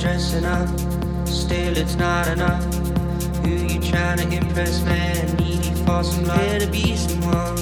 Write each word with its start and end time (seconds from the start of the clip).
Dressing 0.00 0.46
up, 0.46 0.66
still 1.28 1.76
it's 1.76 1.94
not 1.94 2.26
enough. 2.26 2.64
Who 3.44 3.50
you 3.50 3.80
trying 3.82 4.16
to 4.16 4.34
impress, 4.34 4.82
man? 4.82 5.36
Needy 5.36 5.74
for 5.84 6.02
some 6.02 6.24
love. 6.24 6.40
Here 6.40 6.58
to 6.60 6.66
be 6.68 6.96
someone. 6.96 7.56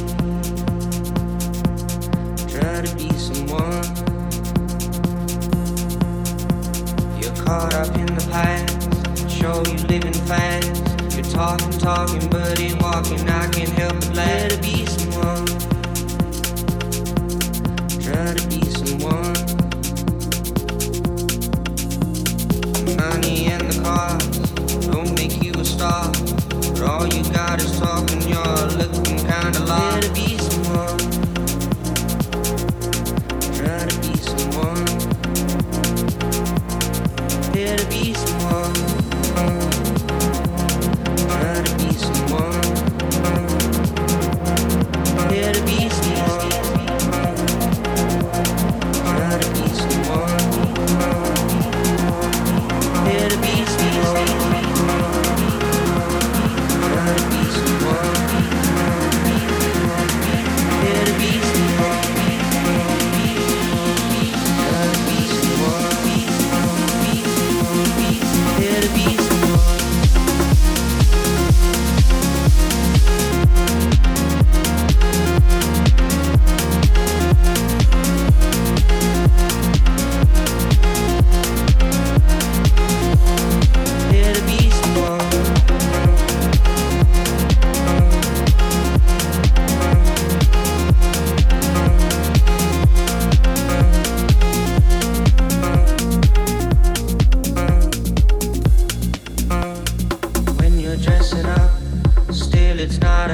Try 2.47 2.83
to 2.83 2.95
be 2.95 3.11
someone. 3.19 3.83
You're 7.21 7.35
caught 7.45 7.75
up 7.75 7.97
in 7.97 8.07
the 8.07 8.29
past. 8.31 9.29
Show 9.29 9.65
you 9.67 9.79
living 9.89 10.13
fast. 10.13 11.17
You're 11.17 11.25
talking, 11.25 11.73
talking, 11.73 12.31
but 12.31 12.61
ain't 12.61 12.81
walking. 12.81 13.29
I 13.29 13.49
can't 13.49 13.71
help 13.71 13.95
but 13.95 14.13
glad 14.13 14.51
to 14.53 14.59
be 14.59 14.87
someone. 14.87 15.47
Try 18.01 18.35
to 18.35 18.49
be 18.49 18.68
all 26.99 27.07
you 27.07 27.23
got 27.31 27.63
is 27.63 27.79
talking, 27.79 28.21
you're 28.23 28.58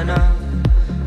not. 0.05 0.33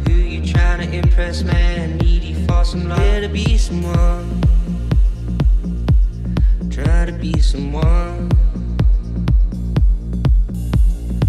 Who 0.07 0.13
you 0.13 0.45
trying 0.45 0.89
to 0.89 0.97
impress, 0.97 1.43
man? 1.43 1.97
Needy 1.97 2.33
for 2.45 2.63
some 2.63 2.87
love. 2.87 2.99
Here 2.99 3.21
to 3.21 3.29
be 3.29 3.57
someone. 3.57 4.41
Try 6.71 7.05
to 7.05 7.11
be 7.11 7.39
someone. 7.39 8.31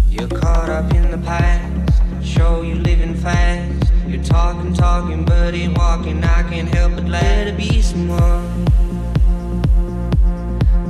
You're 0.09 0.27
caught 0.27 0.69
up 0.69 0.93
in 0.93 1.11
the 1.11 1.17
past. 1.19 2.25
Show 2.25 2.61
you 2.61 2.75
living 2.75 3.15
fast. 3.15 3.91
You're 4.07 4.23
talking, 4.23 4.73
talking, 4.73 5.25
but 5.25 5.53
ain't 5.53 5.77
walking. 5.77 6.23
I 6.23 6.43
can't 6.49 6.73
help 6.73 6.95
but 6.95 7.05
let 7.05 7.45
to 7.45 7.53
be 7.53 7.81
someone. 7.81 8.65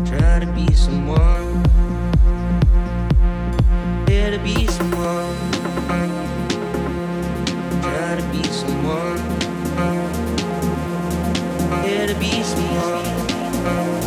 Try 0.06 0.40
to 0.40 0.52
be 0.56 0.74
someone. 0.74 1.66
Here 4.08 4.32
to 4.32 4.40
be 4.40 4.66
someone. 4.68 5.49
Someone. 8.60 9.18
Here 11.84 12.08
to 12.08 12.16
be 12.16 12.44
someone. 12.44 13.99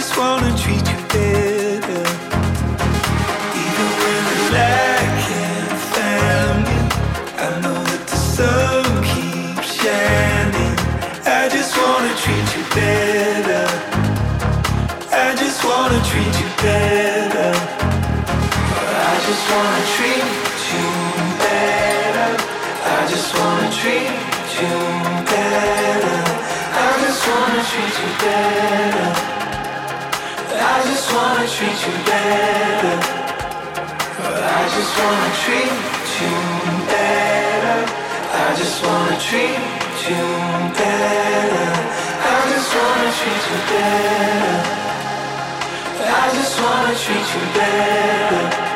just 0.00 0.16
wanna 0.16 0.50
treat 0.56 0.86
you 0.92 1.00
better. 1.12 2.02
Even 3.64 3.88
when 4.00 4.22
I 4.32 4.38
light 4.56 5.12
can't 5.28 5.78
find 5.92 6.58
me, 6.68 6.78
I 7.36 7.48
know 7.60 7.78
that 7.90 8.04
the 8.08 8.16
sun 8.16 8.84
keeps 9.12 9.68
shining. 9.80 10.76
I 11.26 11.50
just 11.50 11.76
wanna 11.76 12.12
treat 12.22 12.48
you 12.56 12.64
better. 12.80 13.66
I 15.12 15.36
just 15.36 15.60
wanna 15.68 16.00
treat 16.10 16.34
you 16.42 16.48
better. 16.64 17.52
I 19.08 19.14
just 19.28 19.44
wanna 19.52 19.84
treat 19.96 20.28
you 20.72 20.88
better. 21.44 22.30
I 22.96 23.00
just 23.12 23.28
wanna 23.36 23.68
treat 23.80 24.16
you 24.62 24.99
wanna 31.20 31.46
treat 31.56 31.78
you 31.86 31.94
better. 32.08 32.96
I 34.56 34.62
just 34.76 34.92
wanna 35.00 35.30
treat 35.42 35.72
you 36.18 36.34
better. 36.92 37.78
I 38.44 38.48
just 38.60 38.76
wanna 38.84 39.16
treat 39.28 39.60
you 40.08 40.24
better. 40.80 41.68
I 42.32 42.38
just 42.52 42.70
wanna 42.76 43.10
treat 43.20 43.42
you 43.50 43.58
better. 43.70 44.56
I 46.22 46.26
just 46.38 46.54
wanna 46.62 46.94
treat 47.04 47.26
you 47.34 47.44
better. 47.58 48.69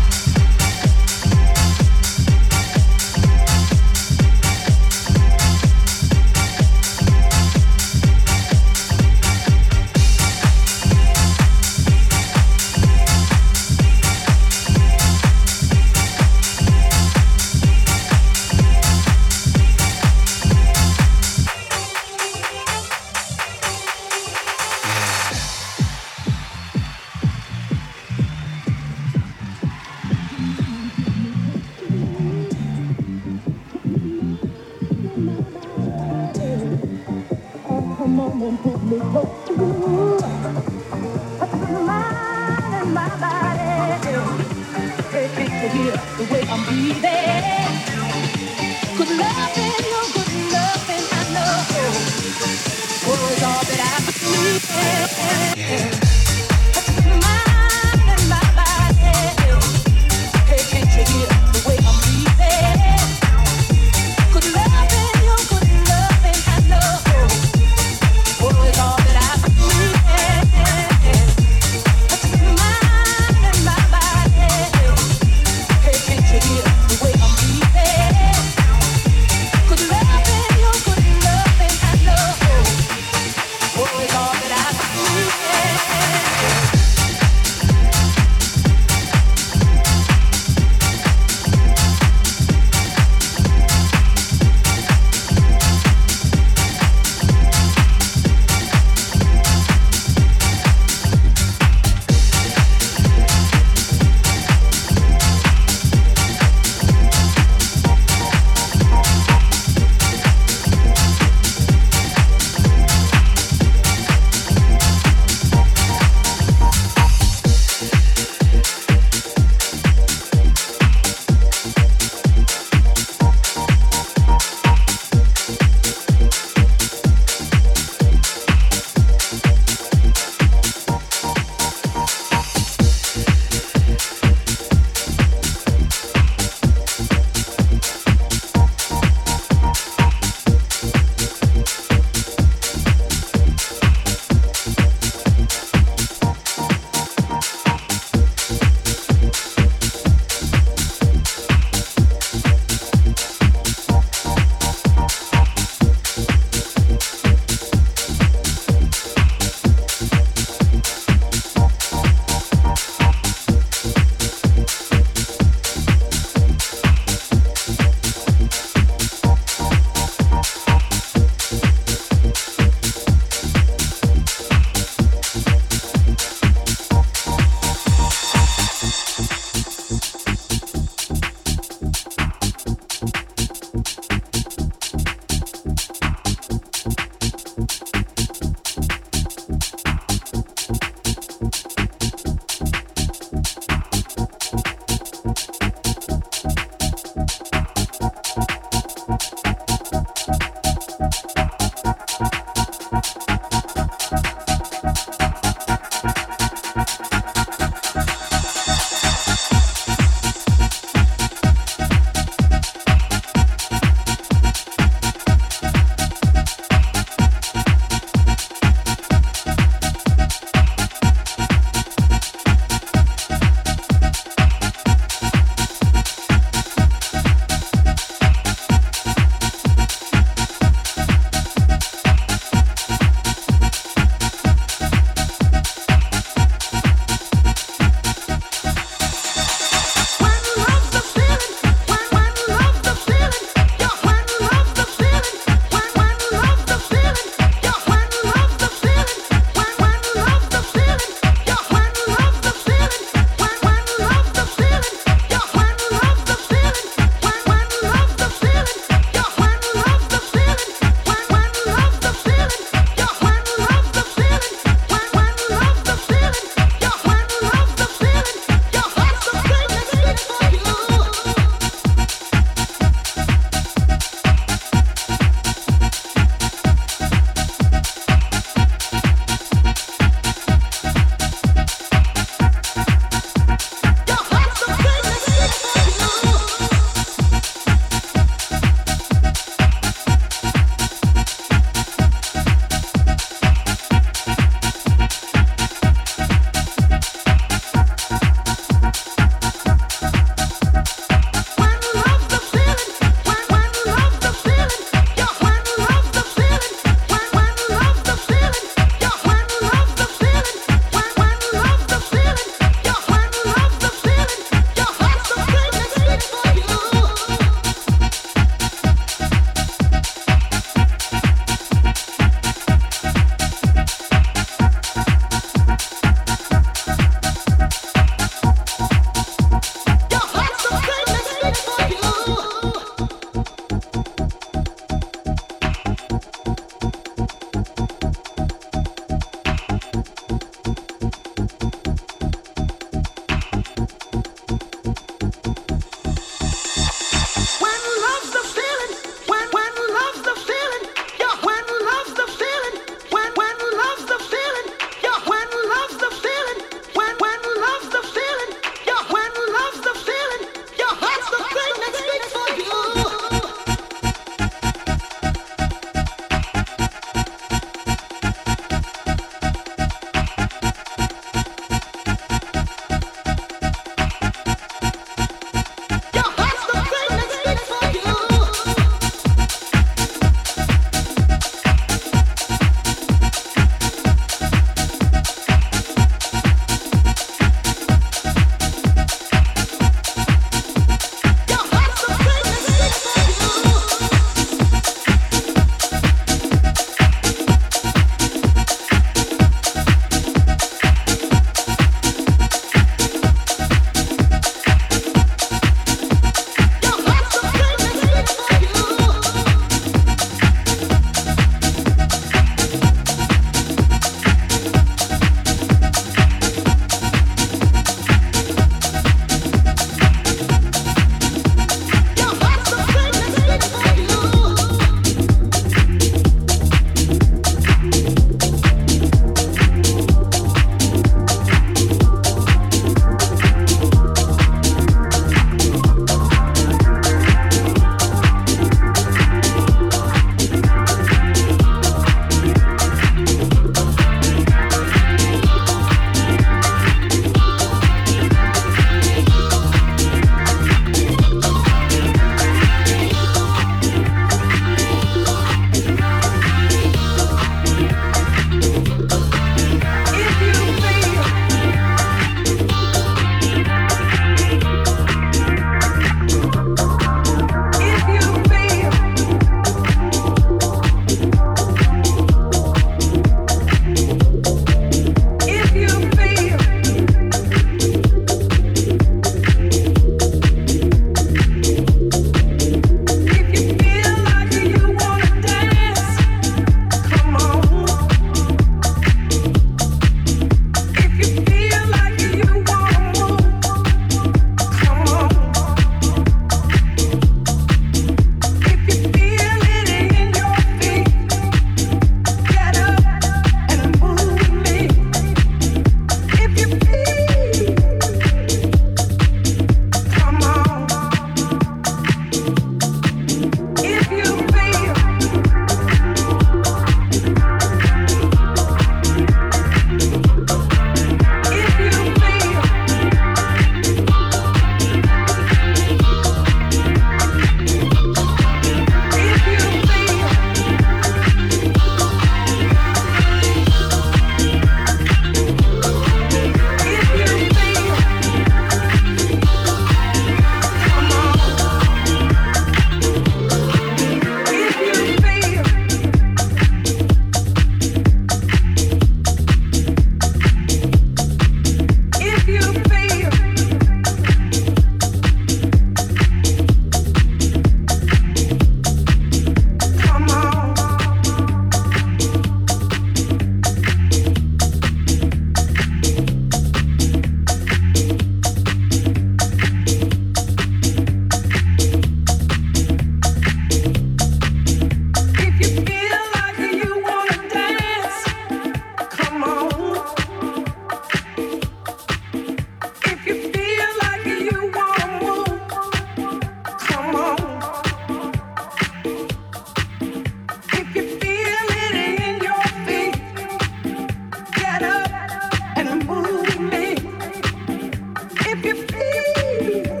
Hey. 598.89 600.00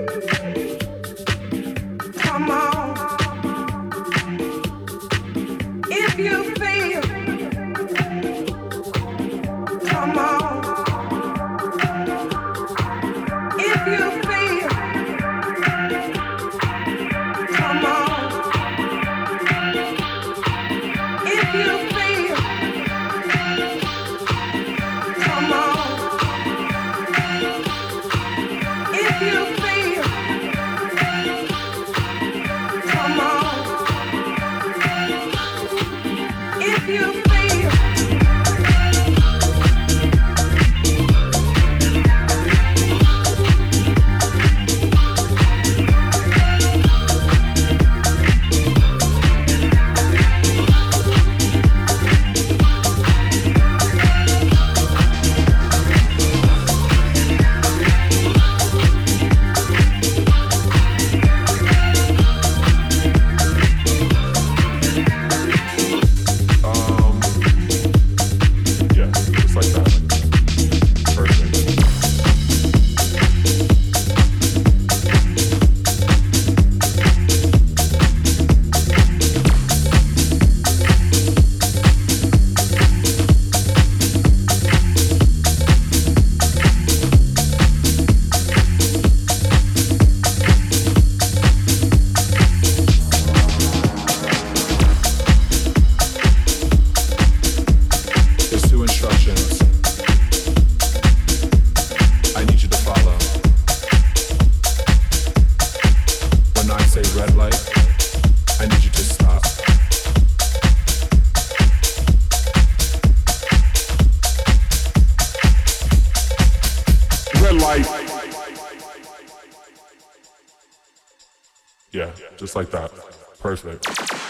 Just 122.41 122.55
like 122.55 122.71
that. 122.71 122.91
Perfect. 123.39 124.20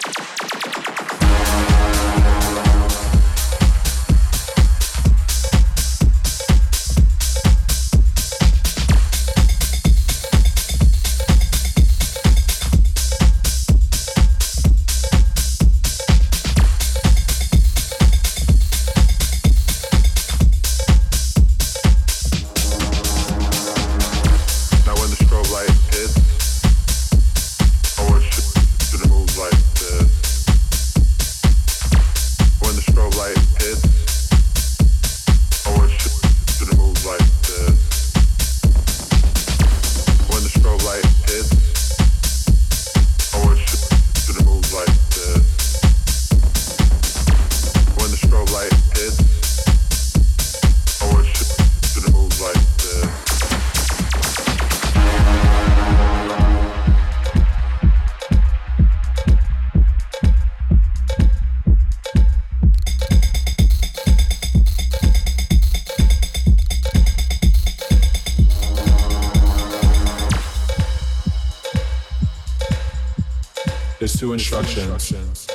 Instructions 74.78 75.48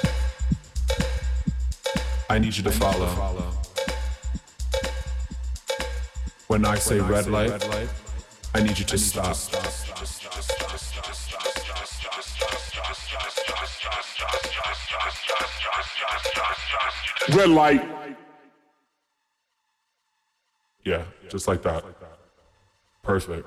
I 2.28 2.38
need 2.38 2.56
you 2.56 2.62
to 2.64 2.72
follow. 2.72 3.08
When 6.48 6.64
I 6.64 6.74
say 6.74 7.00
red 7.00 7.28
light, 7.28 7.62
I 8.54 8.62
need 8.62 8.78
you 8.78 8.84
to 8.84 8.98
stop. 8.98 9.36
Red 17.34 17.48
light. 17.48 17.88
Yeah, 20.84 21.04
just 21.30 21.48
like 21.48 21.62
that. 21.62 21.84
Perfect. 23.02 23.46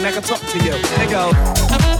an 0.00 0.06
answer 0.06 0.20
machine 0.20 0.20
can 0.20 0.22
talk 0.22 0.40
to 0.50 0.58
you. 0.64 0.72
They 0.98 1.10
go. 1.10 1.99